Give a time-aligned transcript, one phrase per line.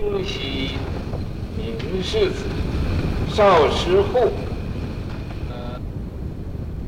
[0.00, 0.70] 京西
[1.58, 2.44] 明世子，
[3.28, 4.30] 少师护，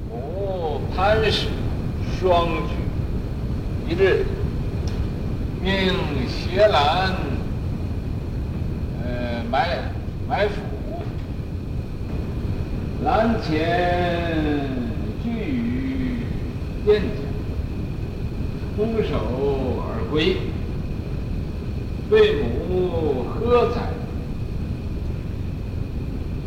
[0.09, 1.49] 母潘氏，
[2.19, 2.73] 双举。
[3.87, 4.25] 一日，
[5.63, 5.93] 命
[6.27, 7.13] 薛兰，
[9.05, 9.93] 呃，埋
[10.27, 10.63] 埋伏。
[13.05, 14.65] 兰前
[15.23, 16.17] 拒于
[16.87, 17.03] 卞江，
[18.75, 20.39] 空手而归。
[22.09, 22.52] 对母
[23.25, 23.91] 喝彩，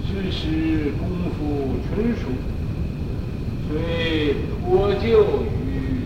[0.06, 2.28] 是时功夫纯熟，
[3.68, 5.04] 虽脱臼
[5.44, 6.06] 于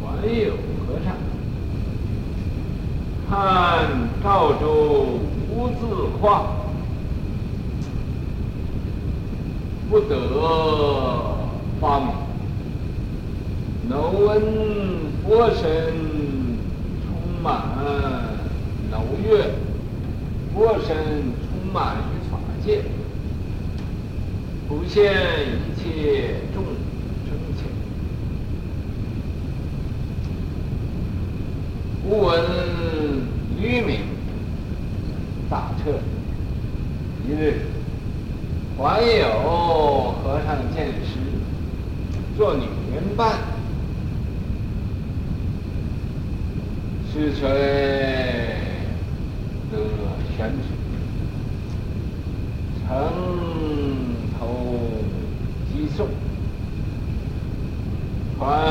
[0.00, 0.52] 管有
[0.86, 1.14] 和尚，
[3.28, 5.18] 看赵州
[5.50, 6.46] 无字画，
[9.90, 10.14] 不得
[11.80, 12.08] 发明，
[13.88, 13.92] 能
[14.24, 14.42] 闻
[15.22, 15.62] 佛身
[17.02, 18.31] 充满。
[18.92, 19.50] 楼月，
[20.52, 20.94] 佛身
[21.40, 22.82] 充满于法界，
[24.68, 25.14] 不现
[25.48, 26.62] 一切众
[27.24, 27.64] 生前。
[32.04, 32.44] 忽闻
[33.58, 34.00] 吕鸣，
[35.48, 35.98] 大彻。
[37.26, 37.62] 一日，
[38.76, 41.18] 管有和尚见师，
[42.36, 42.64] 作女
[42.94, 43.38] 人伴，
[47.10, 48.58] 是谁？
[49.70, 49.78] 得
[50.36, 50.64] 宣旨，
[52.86, 52.86] 城
[54.38, 54.42] 头
[55.72, 56.06] 击送，
[58.36, 58.70] 传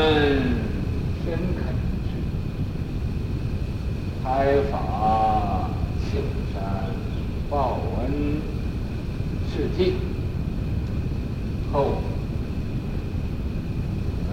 [1.25, 1.73] 深恳
[2.05, 2.11] 之，
[4.23, 5.71] 开法
[6.03, 6.21] 庆
[6.53, 6.61] 山
[7.49, 8.39] 报恩
[9.53, 9.93] 事迹
[11.71, 12.01] 后，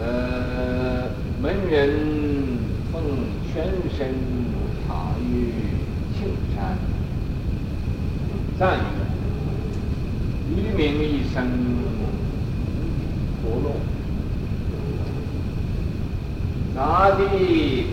[0.01, 1.09] 呃，
[1.43, 1.91] 门人
[2.93, 3.03] 奉
[3.53, 3.65] 宣
[3.97, 4.15] 身
[4.87, 5.53] 塔于。
[6.21, 6.77] 庆山
[8.59, 8.83] 赞曰
[10.51, 11.47] ：“吕鸣一生
[13.41, 13.77] 活络，
[16.75, 17.23] 杂地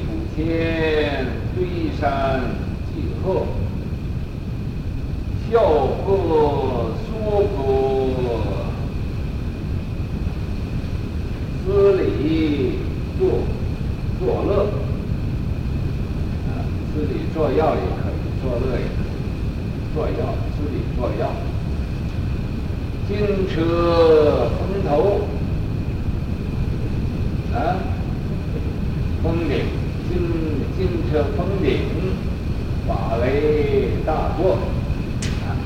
[0.01, 0.05] 普
[0.35, 1.57] 天，堆
[1.99, 2.41] 山
[2.95, 3.45] 济壑，
[5.51, 5.59] 孝
[6.03, 6.03] 和
[7.05, 7.13] 娑
[7.55, 7.61] 婆，
[11.63, 12.79] 司礼
[13.19, 13.22] 作
[14.19, 14.51] 作乐，
[16.47, 16.57] 啊，
[16.91, 17.81] 司礼作乐也。”
[18.45, 18.85] 作乐也，
[19.95, 20.11] 作乐，
[20.55, 21.22] 司礼作乐。
[23.07, 23.14] 金
[23.47, 25.21] 车峰头，
[27.53, 27.77] 啊，
[29.23, 29.65] 峰顶，
[30.09, 30.19] 金
[30.77, 31.79] 金车峰顶，
[32.87, 34.59] 法雷大作，
[35.45, 35.57] 啊，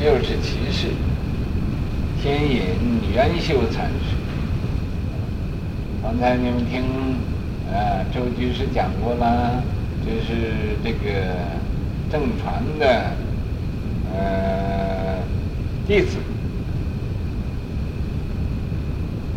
[0.00, 0.88] 六十七世，
[2.22, 2.60] 天隐
[3.12, 4.16] 元修禅师。
[6.02, 6.84] 刚才你们听，
[7.72, 9.62] 呃，周居士讲过了，
[10.04, 11.36] 这是这个
[12.10, 13.12] 正传的，
[14.12, 15.18] 呃，
[15.86, 16.16] 弟子，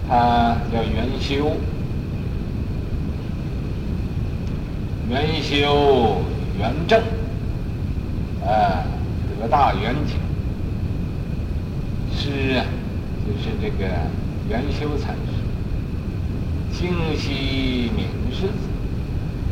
[0.07, 1.51] 他叫元修，
[5.09, 6.21] 元修
[6.57, 6.99] 元正，
[8.45, 8.83] 啊，
[9.39, 10.15] 得大圆景，
[12.15, 12.63] 是，
[13.25, 13.85] 就是这个
[14.49, 15.43] 元修禅师。
[16.71, 18.53] 京西明世子，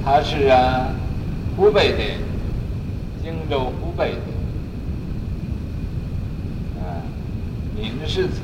[0.03, 0.89] 他是啊，
[1.55, 1.97] 湖北的，
[3.21, 4.19] 荆州湖北的，
[6.81, 7.03] 啊，
[7.75, 8.39] 明世子，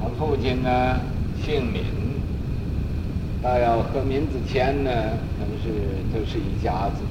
[0.00, 1.00] 他父亲呢
[1.44, 1.82] 姓闵，
[3.42, 4.90] 他要和闵子骞呢，
[5.38, 5.68] 他们是
[6.12, 7.02] 都是一家子，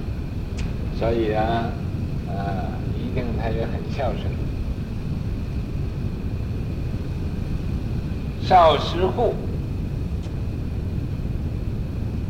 [0.97, 1.69] 所以啊，
[2.27, 4.31] 啊，一定他也很孝顺。
[8.41, 9.35] 少时户。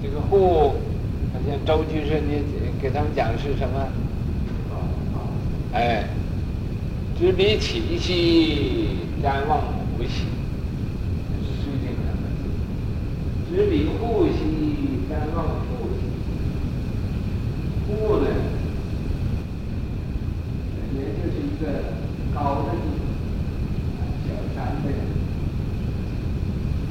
[0.04, 0.74] 这个户，
[1.48, 2.44] 像周居士，你
[2.82, 3.88] 给他们讲是什么？
[5.74, 6.06] 哎，
[7.18, 9.60] 执笔起兮，瞻望
[9.98, 10.26] 无兮，
[11.42, 12.42] 是这两个字。
[13.50, 16.00] 执笔护兮，瞻望护兮。
[17.88, 18.28] 护呢，
[20.94, 21.64] 也就是一个
[22.34, 23.10] 高的地方，
[24.28, 24.88] 小山的，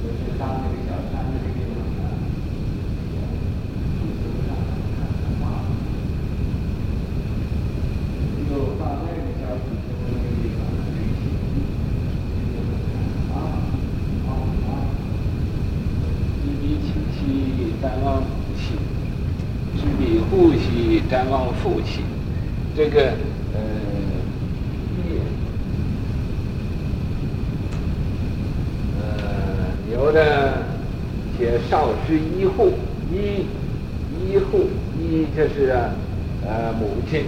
[0.02, 1.60] 就是当那个小山的这个。
[17.82, 18.26] 瞻望父
[18.58, 18.76] 亲，
[19.74, 22.04] 执彼呼兮；瞻望父亲，
[22.76, 23.14] 这个
[23.54, 23.60] 呃，
[29.00, 29.02] 呃，
[29.90, 30.58] 有的
[31.38, 32.74] 写少师一户
[33.10, 33.46] 一，
[34.30, 34.68] 一户
[34.98, 35.90] 一就是啊，
[36.46, 37.24] 呃，母亲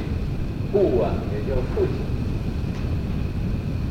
[0.71, 1.93] 户啊也叫父亲。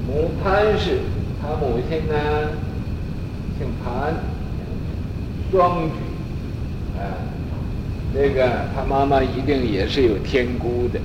[0.07, 0.99] 母潘氏，
[1.41, 2.13] 他母亲呢
[3.57, 4.13] 姓潘，
[5.51, 6.10] 双举。
[7.01, 7.17] 啊，
[8.13, 10.99] 这个他妈妈一定也是有天孤的，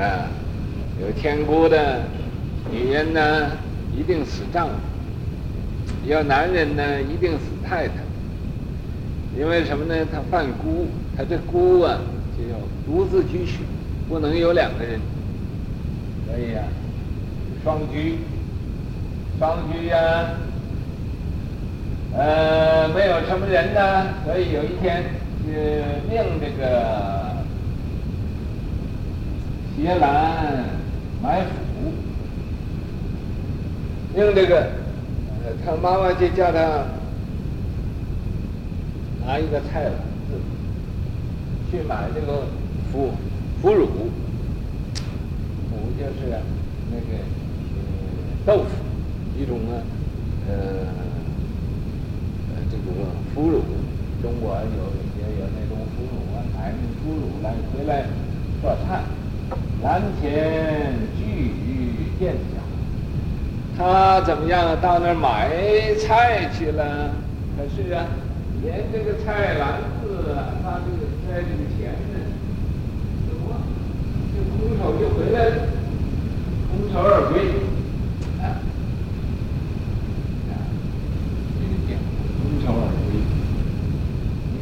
[0.00, 0.28] 啊，
[1.00, 2.02] 有天孤的
[2.70, 3.50] 女人呢
[3.96, 4.72] 一定死丈夫。
[6.06, 7.94] 要男人呢，一定死太太，
[9.36, 10.06] 因为什么呢？
[10.12, 10.86] 他犯孤，
[11.16, 11.98] 他这孤啊，
[12.36, 12.56] 就要
[12.86, 13.58] 独自居取，
[14.08, 15.00] 不能有两个人。
[16.26, 16.62] 所以啊，
[17.64, 18.18] 双居，
[19.38, 20.30] 双居呀，
[22.16, 25.04] 呃，没有什么人呢，所以有一天，
[25.46, 27.44] 呃命这个
[29.76, 30.64] 薛兰
[31.22, 31.92] 买斧，
[34.14, 34.66] 命这个。
[35.44, 36.58] 呃他妈妈就叫他
[39.24, 40.40] 拿一个菜篮子
[41.70, 42.46] 去买这个
[42.90, 43.12] 腐
[43.62, 43.86] 腐乳，
[45.70, 46.36] 腐就是
[46.90, 47.22] 那个
[48.44, 48.70] 豆腐
[49.40, 49.78] 一种啊，
[50.48, 50.54] 呃
[52.70, 52.86] 这个
[53.34, 53.60] 俘虏，
[54.22, 54.80] 中国有
[55.18, 56.72] 也有那种俘虏啊，买
[57.02, 58.06] 腐乳来回来
[58.60, 59.02] 做菜，
[59.82, 62.56] 蓝田巨鱼见小。
[63.78, 64.74] 他怎么样？
[64.80, 65.50] 到那儿买
[66.00, 67.12] 菜去了，
[67.56, 68.06] 可是啊，
[68.62, 72.16] 连这个菜篮子，他这个在这个钱呢，
[73.28, 73.60] 怎么
[74.32, 75.68] 就空手就回来了，
[76.70, 77.52] 空手而归，
[78.40, 78.56] 啊，
[80.48, 80.56] 啊，
[81.60, 82.00] 这个讲
[82.40, 83.20] 空手而归，
[84.52, 84.54] 你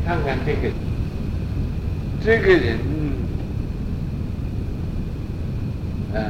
[0.44, 0.70] 这个
[2.24, 2.78] 这个人，
[6.14, 6.22] 嗯、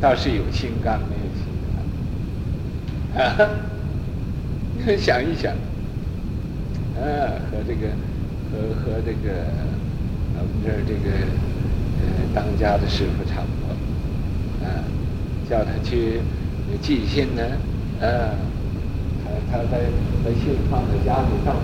[0.00, 1.44] 倒是有心肝没有心
[3.14, 3.26] 肝？
[3.26, 3.26] 啊，
[4.98, 5.52] 想一想，
[6.96, 7.00] 啊，
[7.50, 7.88] 和这个
[8.50, 9.46] 和和这个
[10.34, 11.10] 我们这儿这个
[12.00, 12.04] 呃
[12.34, 13.74] 当家的师傅差不多，
[14.66, 14.84] 啊，
[15.48, 16.20] 叫他去
[16.80, 17.42] 寄信呢，
[18.00, 18.36] 啊，
[19.24, 19.80] 他他在
[20.24, 21.60] 把信放在家里上头，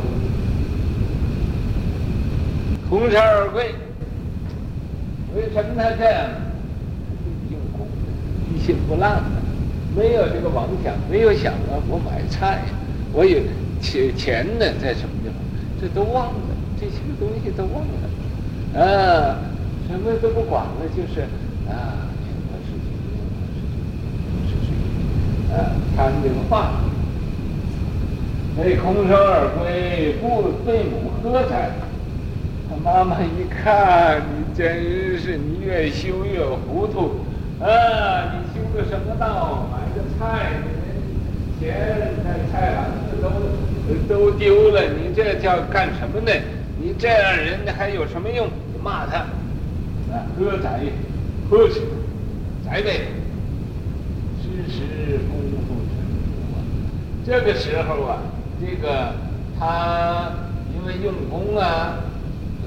[2.89, 3.75] 空手而归。
[5.35, 6.29] 为什么他这样？
[7.51, 7.89] 用功，
[8.49, 9.23] 居心不乱。
[9.97, 12.63] 没有这个妄想，没有想啊，我买菜，
[13.13, 13.39] 我有
[13.81, 15.37] 钱钱呢，在什么地方？
[15.81, 16.41] 这都忘了，
[16.81, 17.95] 这些个东西都忘了，
[18.81, 19.39] 啊，
[19.89, 21.23] 什么都不管了，就是
[21.71, 22.91] 啊，什么事情，
[24.31, 26.81] 什么事情，啊，看这个话，
[28.57, 31.71] 所以空手而归，不对母喝彩。
[32.82, 37.21] 妈妈一看，你真是你越修越糊涂，
[37.62, 39.69] 啊，你修个什么道？
[39.71, 40.53] 买个菜，
[41.61, 43.29] 钱在菜篮子都
[44.09, 46.32] 都丢了，你这叫干什么呢？
[46.81, 48.49] 你这样人还有什么用？
[48.82, 49.19] 骂他，
[50.12, 50.81] 啊，喝宰，
[51.49, 51.81] 喝去，
[52.62, 53.06] 宰呗。
[54.43, 54.82] 知时
[55.31, 55.97] 功夫成
[56.29, 56.61] 熟啊，
[57.25, 58.19] 这个时候啊，
[58.61, 59.15] 这个
[59.59, 60.32] 他
[60.76, 61.97] 因为用功啊，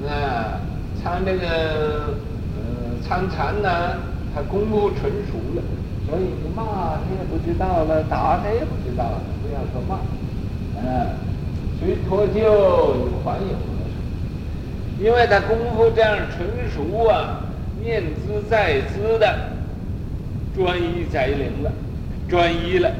[0.06, 0.60] 啊，
[1.02, 2.14] 参这个
[2.54, 3.96] 呃参禅呢，
[4.34, 5.62] 他功夫纯熟了。
[6.08, 9.98] 所以你骂他也不知道了，打他也不知道了，不要说骂，
[10.76, 11.06] 嗯，
[11.78, 17.40] 虽脱臼有还有的，因为他功夫这样纯熟啊，
[17.84, 19.38] 念兹在兹的，
[20.56, 21.70] 专一在灵了，
[22.26, 22.90] 专一了，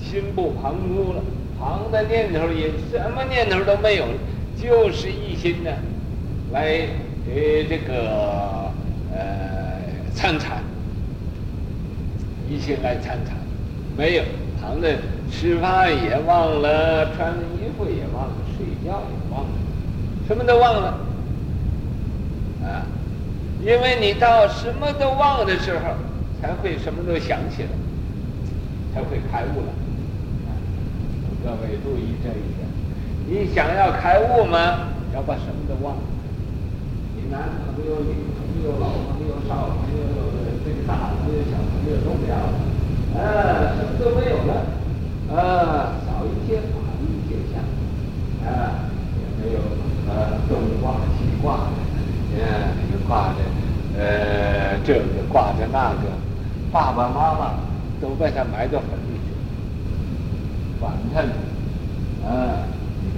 [0.00, 1.20] 心不旁骛了，
[1.58, 4.12] 旁的念头也什么念头都没有了，
[4.62, 5.70] 就是一心呢，
[6.52, 6.86] 来
[7.26, 8.70] 呃这个
[9.12, 9.80] 呃
[10.14, 10.62] 参禅。
[12.48, 13.34] 一心来参禅，
[13.96, 14.22] 没有，
[14.60, 14.98] 旁的
[15.30, 19.50] 吃饭也忘了，穿衣服也忘了，睡觉也忘了，
[20.28, 20.88] 什么都忘了，
[22.62, 22.84] 啊，
[23.64, 25.94] 因为你到什么都忘的时候，
[26.42, 27.68] 才会什么都想起来，
[28.92, 29.72] 才会开悟了。
[31.42, 32.61] 各位注意这一点，
[33.28, 34.88] 你想要开悟吗？
[35.14, 36.02] 要把什么都忘了，
[37.16, 37.42] 你男
[37.76, 40.02] 朋友、女朋友、老朋友、少朋友。
[40.64, 42.54] 这个大朋友、小朋友都不要了，
[43.18, 44.62] 啊，什么都没有了，
[45.34, 47.58] 啊，少一些法，一些相，
[48.46, 48.86] 啊，
[49.18, 49.58] 也没有
[50.08, 51.82] 呃东挂西挂的，
[52.36, 52.38] 嗯，
[52.78, 53.42] 这个挂着，
[53.98, 56.08] 呃，这个挂着那个，
[56.70, 57.54] 爸爸妈妈
[58.00, 59.34] 都被他埋到坟里去，
[60.80, 61.26] 反正，
[62.24, 62.70] 啊，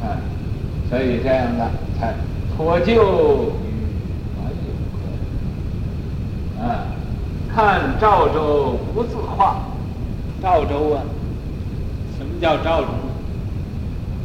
[0.04, 0.20] 啊，
[0.90, 2.14] 所以这样的才
[2.56, 3.50] 脱臼。
[7.54, 9.62] 看赵州不自化，
[10.42, 11.06] 赵州啊，
[12.18, 12.88] 什么叫赵州？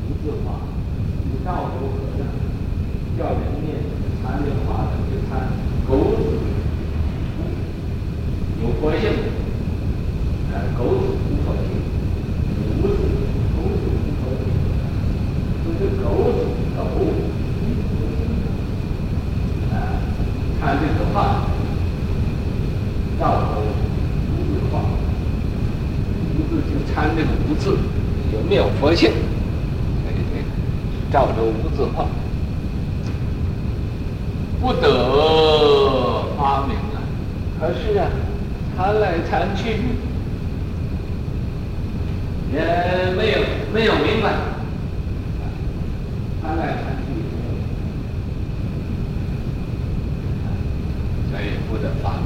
[0.08, 0.58] 不自化，
[1.46, 2.26] 赵州和尚
[3.16, 3.78] 叫人念
[4.24, 5.48] 禅的话呢，就参
[5.88, 6.20] 狗子
[8.64, 9.04] 有佛性，
[10.52, 11.70] 呃，狗子无佛性，
[12.82, 12.98] 无子
[13.56, 14.42] 狗子无佛性，
[15.64, 16.40] 就是狗子
[16.76, 18.26] 狗无佛性，
[19.72, 19.78] 啊，
[20.60, 21.46] 看这个话，
[23.20, 23.62] 赵州
[24.32, 24.74] 无字画，
[26.36, 27.78] 无字就参这个无字
[28.34, 29.12] 有没有佛性？
[31.12, 32.06] 赵州无字画，
[34.62, 37.02] 不得发明啊！
[37.60, 38.06] 可是啊，
[38.78, 39.80] 参来参去，
[42.54, 42.62] 也
[43.74, 44.34] 没有明白。
[46.42, 47.08] 参来参去，
[51.32, 52.26] 所以不得发明，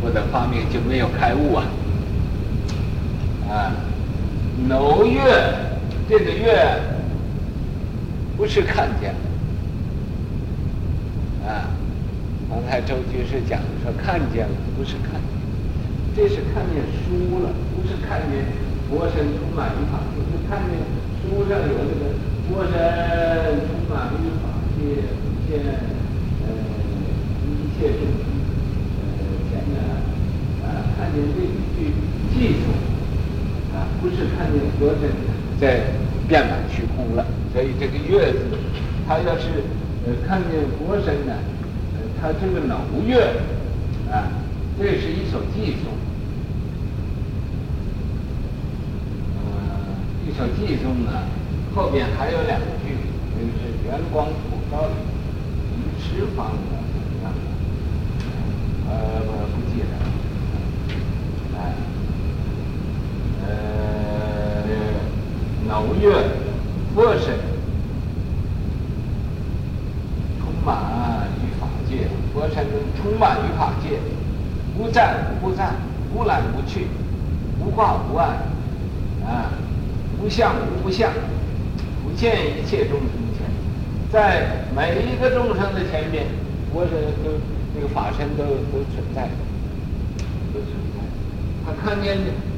[0.00, 1.64] 不得发明就没有开悟啊！
[3.50, 3.72] 啊，
[4.68, 5.20] 耨月
[6.08, 6.80] 这个月。
[8.36, 9.14] 不是看见
[11.44, 11.70] 了，啊！
[12.50, 15.22] 刚才周居士讲说看见了，不是看见，
[16.16, 18.44] 这是看见书了，不是看见
[18.90, 20.02] 佛身充满于法
[20.54, 20.78] 看见
[21.18, 22.14] 书上有那个
[22.46, 22.70] 佛身
[23.66, 25.58] 充满于法界，一切
[26.46, 26.48] 呃
[27.42, 28.22] 一切众生
[29.02, 29.02] 呃
[29.50, 29.74] 前面
[30.62, 31.90] 啊，看见这几句
[32.30, 32.70] 偈颂
[33.74, 35.10] 啊，不是看见佛身
[35.60, 35.90] 在
[36.28, 37.26] 遍满虚空了。
[37.52, 38.56] 所以这个月字，
[39.08, 39.48] 他要是
[40.06, 41.34] 呃看见佛身呢，
[41.94, 43.26] 呃，他这个耨月
[44.08, 44.30] 啊，
[44.78, 45.90] 这是一首偈颂，
[50.36, 51.10] 呃，一首偈颂呢，
[51.74, 52.96] 后边还有两句，
[53.34, 56.54] 就是圆光普照于十方的
[56.92, 57.32] 怎么样？
[58.88, 58.92] 呃，
[59.26, 59.92] 我不记得，
[61.58, 61.60] 哎，
[63.46, 63.52] 呃，
[65.68, 66.04] 耨月。
[66.94, 67.34] 佛身
[70.38, 72.64] 充满于法界，佛身
[72.96, 73.98] 充满于法界，
[74.78, 75.74] 无暂无不暂，
[76.14, 76.86] 无来无去，
[77.58, 78.28] 无挂无碍，
[80.24, 81.12] 不相无不相，
[82.02, 83.44] 不见一切众生前，
[84.10, 86.24] 在每一个众生的前面，
[86.72, 87.32] 佛身都
[87.74, 89.28] 这个法身都都存在，
[90.54, 91.04] 都存在。
[91.66, 92.16] 他看见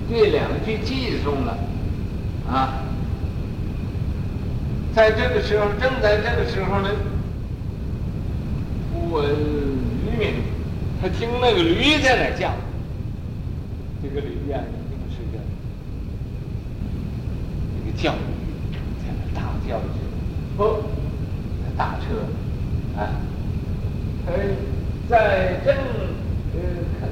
[0.08, 1.58] 这两句偈颂了，
[2.48, 2.84] 啊。
[4.94, 6.88] 在这个时候，正在这个时候呢，
[8.94, 10.34] 忽闻驴鸣，
[11.02, 12.52] 他听那个驴在那叫，
[14.00, 15.42] 这个驴呀，定是个
[17.96, 18.18] 叫驴，
[19.02, 19.82] 在那大叫着，
[20.58, 20.84] 哦，
[21.76, 22.04] 大车，
[22.98, 23.00] 啊，
[24.28, 24.30] 哎
[25.08, 25.74] 在正
[26.54, 26.58] 呃
[26.98, 27.08] 看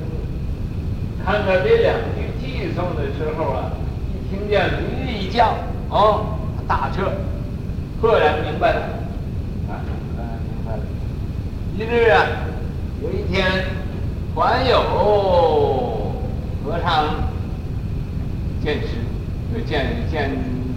[1.24, 3.72] 看到这两句寄送的时候啊，
[4.12, 5.56] 一听见驴一叫，
[5.90, 6.36] 哦，
[6.66, 7.10] 大车。
[8.02, 8.80] 赫然明白了，
[9.70, 10.82] 啊，赫然明白了。
[11.74, 12.26] 一日啊，
[13.02, 13.64] 有一天，
[14.34, 14.82] 还有
[16.62, 17.30] 和尚
[18.62, 18.88] 见识，
[19.54, 20.30] 就见见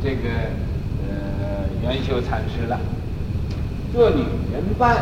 [0.07, 0.29] 这个
[1.03, 2.79] 呃圆修禅师了。
[3.93, 4.23] 做女
[4.53, 4.95] 人拜，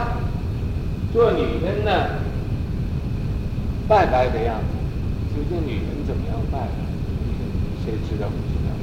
[1.13, 1.91] 做女人呢，
[3.87, 6.57] 拜拜的样子，究竟女人怎么样拜？
[7.85, 8.73] 谁知道不知道？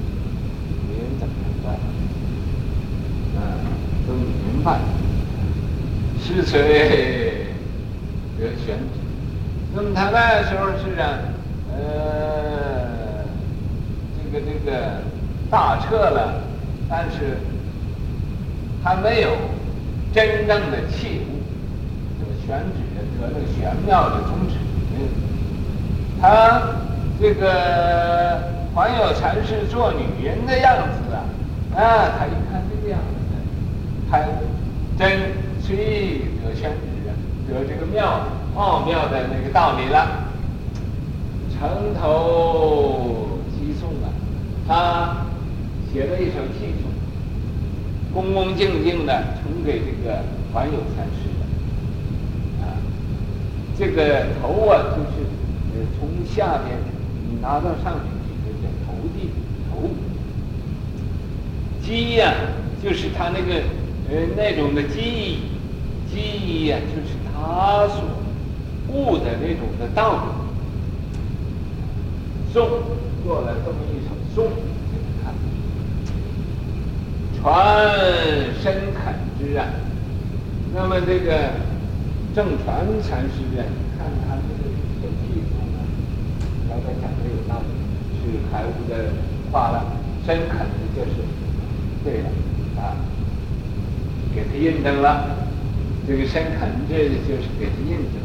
[0.87, 1.71] 女人怎么样拜
[3.41, 3.59] 啊？
[4.07, 4.79] 都明白，
[6.23, 7.47] 是谁
[8.39, 9.01] 得选址？
[9.75, 11.19] 那么他那时候是啊，
[11.73, 13.25] 呃，
[14.17, 15.03] 这个这个
[15.53, 16.41] 大彻了，
[16.89, 17.37] 但是
[18.83, 19.29] 他没有
[20.11, 21.45] 真正的器物，
[22.19, 22.81] 这个选址
[23.21, 24.55] 得那个玄妙的宗旨。
[26.19, 26.63] 他
[27.21, 31.21] 这个还有禅师做女人的样子啊，
[31.77, 33.05] 啊，他一看这个样子。
[34.11, 34.33] 开悟
[34.99, 35.21] 真
[35.61, 35.77] 随
[36.43, 38.23] 得宣旨，得这个妙
[38.57, 40.07] 奥妙的那个道理了。
[41.53, 44.09] 城头偈颂啊，
[44.67, 45.27] 他
[45.93, 46.73] 写了一首偈，
[48.15, 50.23] 恭恭敬敬的呈给这个
[50.55, 51.43] 还有禅师的。
[52.65, 52.81] 啊，
[53.79, 55.27] 这个头啊，就是
[55.75, 56.79] 呃从下边
[57.29, 59.31] 你拿到上面去，就叫头地
[59.71, 59.91] 头。
[61.83, 62.33] 鸡呀、
[62.83, 63.63] 就是他那个。
[64.11, 65.39] 呃，那种的记忆，
[66.11, 68.03] 记忆呀，就是他所
[68.89, 70.21] 悟的那种的道理。
[72.53, 72.69] 颂
[73.25, 74.72] 做了这么一首颂，看，
[77.43, 77.91] 传
[78.63, 79.67] 深肯之啊。
[80.73, 81.51] 那么这个
[82.35, 83.67] 证传禅师啊，
[83.99, 84.71] 看他这个
[85.03, 85.67] 有记忆啊，
[86.71, 87.69] 刚才讲的有道理，
[88.23, 89.11] 是开悟的
[89.51, 89.85] 话了，
[90.25, 91.11] 深肯的就是
[92.05, 92.31] 对了
[92.81, 92.95] 啊。
[94.35, 95.41] 给他印证了。
[96.07, 96.97] 这个深垦这
[97.29, 98.23] 就是给他印证。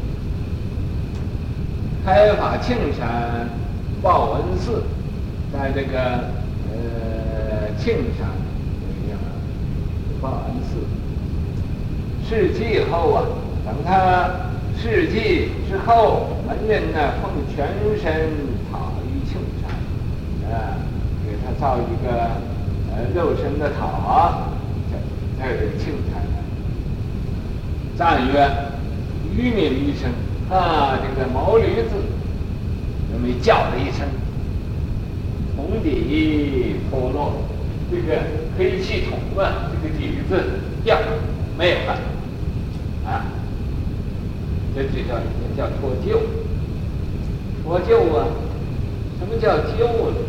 [2.06, 3.50] 开法庆山
[4.02, 4.84] 报恩寺，
[5.52, 6.00] 在这个
[6.72, 8.26] 呃庆山
[10.28, 10.84] 报恩寺。
[12.28, 13.24] 事继后啊，
[13.66, 14.30] 等他
[14.78, 18.04] 事继之后，门人呢奉全身
[18.70, 19.72] 塔于庆山，
[20.52, 20.76] 啊，
[21.24, 22.12] 给他造一个
[22.92, 24.52] 呃肉身的塔，
[24.92, 25.00] 在
[25.40, 26.38] 在这庆山呢，
[27.98, 28.50] 赞曰
[29.34, 30.12] ：“于民一声
[30.52, 31.96] 啊，这个毛驴子，
[33.14, 34.06] 那么叫了一声，
[35.56, 37.32] 铜底脱落，
[37.92, 38.22] 这个
[38.58, 40.32] 黑气筒啊，这个底子
[40.84, 40.98] 掉
[41.58, 41.98] 没有了。”
[43.08, 43.24] 啊，
[44.76, 46.20] 这就叫也叫脱臼。
[47.64, 48.28] 脱臼啊，
[49.18, 50.20] 什么叫臼呢？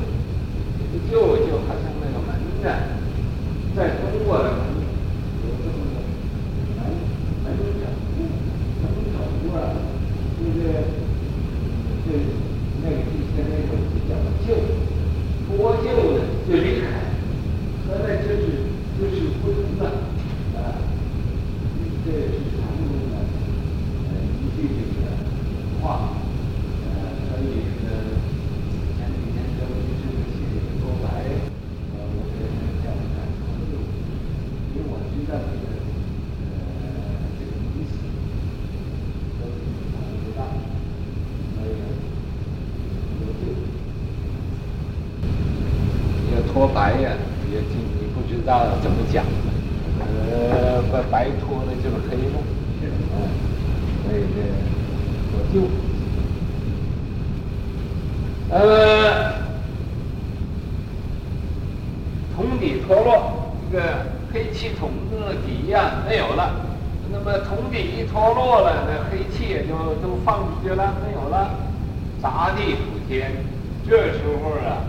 [0.79, 2.31] 这个臼就好像那个门
[2.63, 2.67] 呢，
[3.75, 4.45] 在中国的
[5.43, 5.95] 有这么个
[6.79, 6.79] 门
[7.43, 7.83] 门头
[8.81, 9.19] 门头
[9.59, 9.59] 啊，
[10.39, 10.87] 这个
[12.07, 12.09] 这
[12.85, 14.15] 那个以前那个就叫
[14.47, 14.47] 臼，
[15.49, 15.51] 脱
[15.83, 15.85] 臼
[16.17, 16.87] 呢就离开，
[17.89, 18.41] 和那就是
[19.01, 19.83] 就是不同的
[20.57, 20.79] 啊，
[22.07, 22.47] 这是。
[24.59, 25.07] 这个
[25.81, 25.87] 话，
[26.83, 26.91] 呃，
[27.29, 27.89] 所以这个
[28.99, 30.03] 前几天周居士
[30.35, 31.07] 写的脱白，
[31.95, 32.43] 呃，我觉得
[32.83, 33.71] 叫他脱臼，
[34.75, 35.65] 因为我知道这个
[36.43, 36.45] 呃
[37.39, 37.49] 这个
[37.79, 37.91] 意思，
[39.39, 39.55] 都是
[40.25, 40.39] 不大，
[41.55, 41.71] 所以
[43.15, 43.41] 脱臼，
[46.35, 47.07] 要脱白呀，
[47.53, 49.25] 也你你不知道怎么讲，
[50.01, 52.37] 呃，白白脱了就是黑了，
[52.83, 52.87] 嗯。
[54.05, 54.37] 所以这
[55.33, 55.55] 我就，
[58.51, 59.33] 呃，
[62.35, 63.83] 铜底脱落，这个
[64.33, 66.55] 黑气筒的底呀没有了，
[67.13, 71.51] 那么铜底一脱落了，那黑气也就都放出去了，没有了，
[72.23, 73.31] 砸地普天，
[73.87, 74.81] 这时候啊，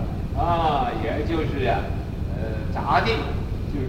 [0.41, 1.83] 啊，也就是呀、啊，
[2.79, 3.11] 呃，杂地
[3.73, 3.87] 就是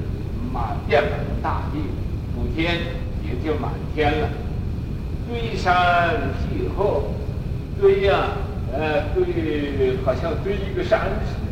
[0.52, 1.78] 满遍满大地，
[2.34, 2.80] 普天
[3.22, 4.28] 也就满天了。
[5.28, 7.04] 堆山积壑，
[7.80, 8.30] 堆呀、
[8.72, 11.48] 呃，堆好像堆一个山似的，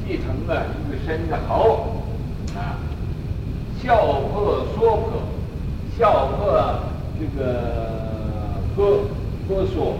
[0.00, 2.00] 砌成了一个山的壕，
[2.56, 2.80] 啊，
[3.82, 5.22] 笑破娑婆，
[5.98, 6.80] 笑破
[7.20, 9.04] 这个波
[9.46, 9.98] 波娑，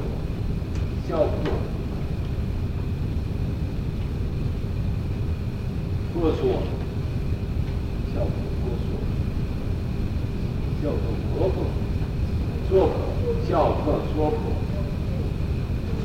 [1.07, 1.29] 笑破
[6.14, 6.38] 波娑，
[8.14, 8.27] 啸破
[8.62, 8.88] 波娑，
[10.81, 10.96] 啸破
[11.37, 11.57] 婆婆。
[12.68, 12.92] 娑婆，
[13.48, 13.51] 啸
[13.83, 14.37] 破娑婆，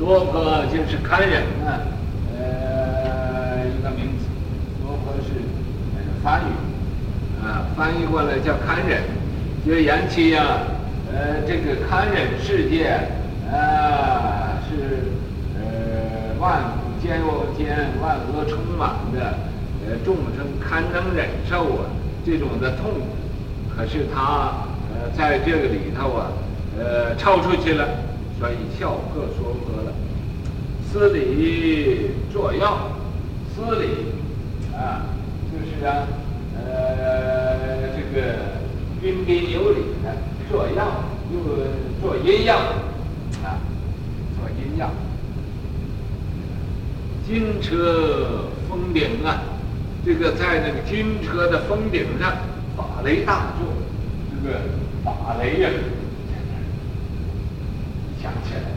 [0.04, 1.80] 娑婆就是堪忍啊，
[2.36, 4.26] 呃，一个名词。
[4.82, 5.40] 娑婆是
[5.96, 6.52] 呃梵语，
[7.42, 9.00] 啊，翻译过来叫看人，
[9.66, 10.58] 就言其呀，
[11.10, 12.90] 呃，这个堪忍世界，
[13.50, 15.08] 啊，是
[15.56, 17.22] 呃万苦间
[17.56, 19.32] 间万恶充满的，
[19.88, 21.88] 呃，众生堪能忍受啊，
[22.26, 23.06] 这种的痛苦，
[23.74, 24.52] 可是他
[24.92, 26.26] 呃在这个里头啊。
[26.76, 27.86] 呃，超出去了，
[28.38, 29.92] 所以啸破娑婆了。
[30.90, 32.92] 司礼作药，
[33.54, 33.88] 司礼
[34.74, 35.06] 啊，
[35.50, 36.06] 就是啊，
[36.56, 38.60] 呃，这个
[39.00, 40.16] 彬彬有礼的
[40.50, 41.36] 作要，又
[42.00, 42.56] 做阴药
[43.42, 43.58] 啊，
[44.36, 44.90] 做阴药。
[47.26, 49.42] 金车封顶啊，
[50.04, 52.32] 这个在那个金车的峰顶上，
[52.76, 53.72] 法雷大作，
[54.30, 54.60] 这个
[55.04, 55.70] 法雷呀。
[58.44, 58.73] 很镇定。